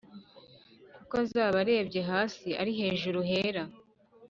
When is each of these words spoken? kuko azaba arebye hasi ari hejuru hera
kuko 0.95 1.13
azaba 1.23 1.55
arebye 1.63 2.01
hasi 2.11 2.47
ari 2.61 2.71
hejuru 2.79 3.19
hera 3.29 3.63